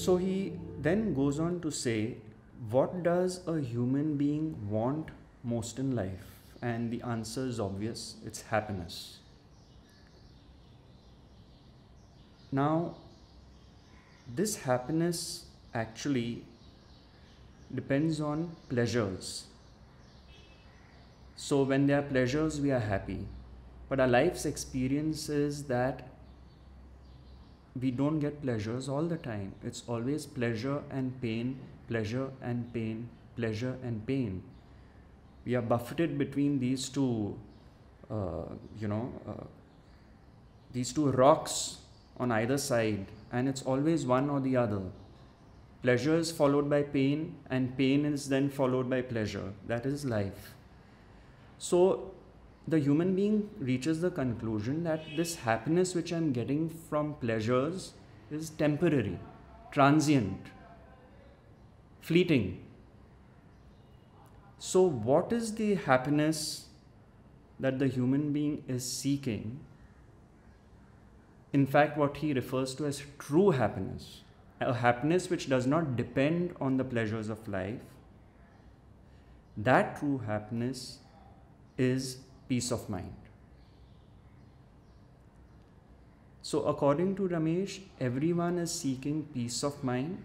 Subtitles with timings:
[0.00, 2.16] so he then goes on to say,
[2.70, 5.08] What does a human being want
[5.44, 6.26] most in life?
[6.62, 9.18] And the answer is obvious it's happiness.
[12.52, 12.94] Now,
[14.34, 16.44] this happiness actually
[17.74, 19.44] depends on pleasures.
[21.36, 23.26] So, when there are pleasures, we are happy.
[23.88, 26.08] But our life's experience is that
[27.78, 29.54] we don't get pleasures all the time.
[29.64, 34.42] It's always pleasure and pain, pleasure and pain, pleasure and pain.
[35.44, 37.38] We are buffeted between these two,
[38.10, 38.44] uh,
[38.78, 39.44] you know, uh,
[40.72, 41.78] these two rocks
[42.18, 44.82] on either side, and it's always one or the other.
[45.82, 49.52] Pleasure is followed by pain, and pain is then followed by pleasure.
[49.66, 50.54] That is life.
[51.58, 52.12] So,
[52.68, 57.92] the human being reaches the conclusion that this happiness which I'm getting from pleasures
[58.30, 59.18] is temporary,
[59.72, 60.46] transient,
[62.00, 62.64] fleeting.
[64.58, 66.66] So, what is the happiness
[67.58, 69.60] that the human being is seeking?
[71.52, 74.22] In fact, what he refers to as true happiness,
[74.60, 77.80] a happiness which does not depend on the pleasures of life,
[79.56, 80.98] that true happiness
[81.76, 82.18] is
[82.50, 83.30] peace of mind.
[86.50, 90.24] So, according to Ramesh, everyone is seeking peace of mind,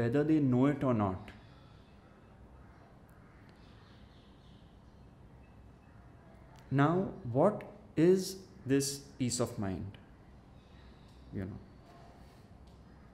[0.00, 1.30] whether they know it or not.
[6.70, 7.62] Now, what
[7.96, 8.36] is
[8.66, 9.98] this peace of mind?
[11.32, 11.60] You know.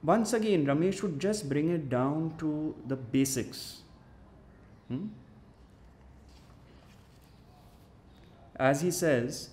[0.02, 3.82] Once again, Ramesh would just bring it down to the basics.
[4.88, 5.06] Hmm?
[8.70, 9.50] As he says,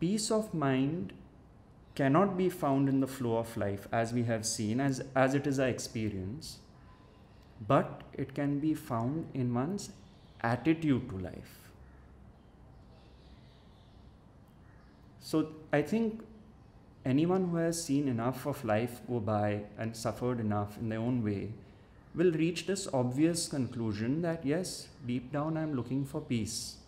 [0.00, 1.12] peace of mind
[1.94, 5.46] cannot be found in the flow of life as we have seen, as, as it
[5.46, 6.60] is our experience,
[7.68, 9.90] but it can be found in one's
[10.40, 11.58] attitude to life.
[15.20, 16.22] So I think
[17.04, 21.22] anyone who has seen enough of life go by and suffered enough in their own
[21.22, 21.50] way
[22.14, 26.78] will reach this obvious conclusion that yes, deep down I'm looking for peace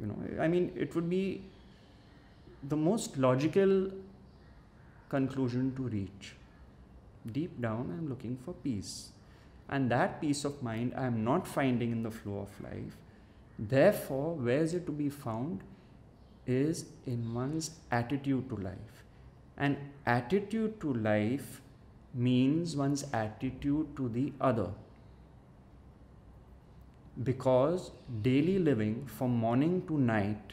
[0.00, 1.42] you know i mean it would be
[2.68, 3.90] the most logical
[5.08, 6.34] conclusion to reach.
[7.32, 9.10] Deep down i'm looking for peace.
[9.68, 12.96] And that peace of mind i am not finding in the flow of life.
[13.58, 15.60] Therefore where is it to be found
[16.46, 19.04] is in one's attitude to life.
[19.56, 21.60] And attitude to life
[22.12, 24.70] means one's attitude to the other
[27.22, 27.92] because
[28.22, 30.52] daily living from morning to night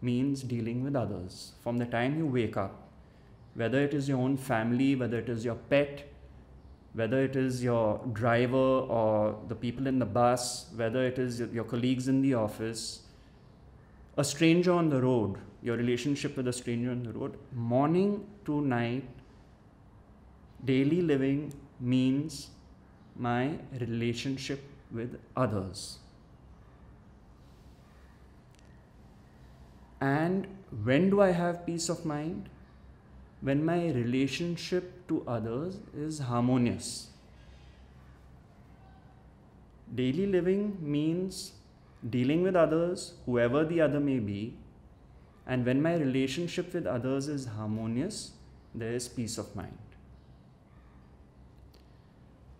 [0.00, 1.52] means dealing with others.
[1.62, 2.82] From the time you wake up
[3.54, 6.08] whether it is your own family whether it is your pet
[6.94, 11.64] whether it is your driver or the people in the bus whether it is your
[11.64, 13.02] colleagues in the office
[14.16, 18.60] a stranger on the road your relationship with a stranger on the road morning to
[18.60, 19.04] night
[20.64, 22.48] daily living means
[23.16, 23.50] my
[23.80, 25.98] relationship with others.
[30.00, 30.46] And
[30.84, 32.48] when do I have peace of mind?
[33.40, 37.08] When my relationship to others is harmonious.
[39.94, 41.52] Daily living means
[42.08, 44.54] dealing with others, whoever the other may be,
[45.46, 48.32] and when my relationship with others is harmonious,
[48.74, 49.91] there is peace of mind.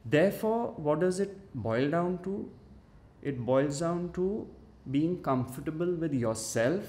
[0.04, 2.50] Therefore, what does it boil down to?
[3.22, 4.48] It boils down to
[4.90, 6.82] being comfortable with yourself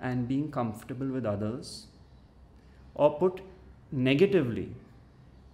[0.00, 1.86] and being comfortable with others.
[2.94, 3.40] Or put
[3.92, 4.74] negatively,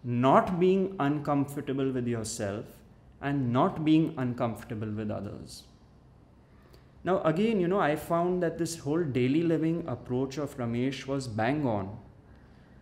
[0.03, 2.65] not being uncomfortable with yourself
[3.21, 5.65] and not being uncomfortable with others.
[7.05, 11.29] Now, again, you know, I found that this whole daily living approach of Ramesh was
[11.29, 11.99] bang on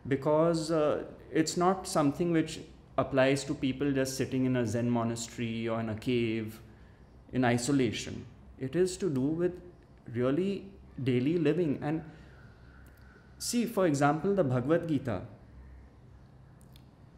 [0.06, 2.60] because uh, it's not something which
[2.98, 6.60] applies to people just sitting in a Zen monastery or in a cave
[7.32, 8.24] in isolation.
[8.58, 9.52] It is to do with
[10.14, 10.66] really
[11.02, 11.78] daily living.
[11.82, 12.04] And
[13.38, 15.22] see, for example, the Bhagavad Gita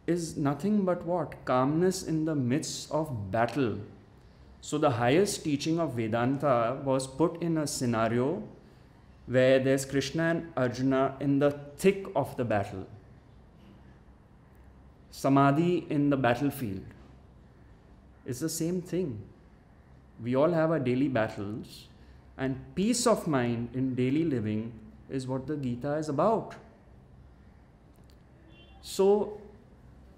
[0.07, 1.43] is nothing but what?
[1.45, 3.79] Calmness in the midst of battle.
[4.61, 8.41] So, the highest teaching of Vedanta was put in a scenario
[9.27, 12.87] where there's Krishna and Arjuna in the thick of the battle
[15.15, 16.83] samadhi in the battlefield.
[18.25, 19.21] It's the same thing.
[20.21, 21.87] We all have our daily battles,
[22.37, 24.73] and peace of mind in daily living
[25.09, 26.55] is what the Gita is about.
[28.81, 29.39] So,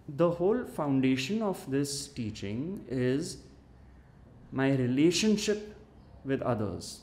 [0.10, 3.38] the whole foundation of this teaching is
[4.52, 5.76] my relationship
[6.26, 7.02] with others